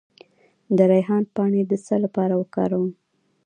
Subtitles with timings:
[0.77, 2.91] د ریحان پاڼې د څه لپاره وکاروم؟